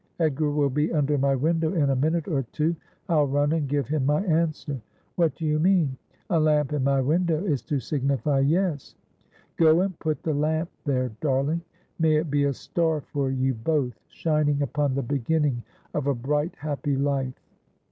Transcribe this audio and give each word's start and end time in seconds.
'Edgar 0.19 0.49
will 0.49 0.71
be 0.71 0.91
under 0.91 1.15
my 1.15 1.35
window 1.35 1.73
in 1.73 1.91
a 1.91 1.95
minute 1.95 2.27
or 2.27 2.41
two. 2.53 2.75
I'll 3.07 3.27
run 3.27 3.51
and 3.51 3.69
give 3.69 3.87
him 3.87 4.03
my 4.07 4.23
answer.'' 4.23 4.81
What 5.15 5.35
do 5.35 5.45
you 5.45 5.59
mean?' 5.59 5.95
'A 6.31 6.39
lamp 6.39 6.73
in 6.73 6.83
my 6.83 7.01
window 7.01 7.45
is 7.45 7.61
to 7.61 7.79
signify 7.79 8.39
Yes.'' 8.39 8.95
Go 9.59 9.81
and 9.81 9.99
put 9.99 10.23
the 10.23 10.33
lamp 10.33 10.71
there, 10.85 11.11
darling. 11.21 11.61
May 11.99 12.15
it 12.15 12.31
be 12.31 12.45
a 12.45 12.53
star 12.53 13.01
for 13.01 13.29
you 13.29 13.53
both, 13.53 13.93
shining 14.07 14.63
upon 14.63 14.95
the 14.95 15.03
beginning 15.03 15.61
of 15.93 16.07
a 16.07 16.15
bright 16.15 16.55
happy 16.55 16.95
life 16.95 17.39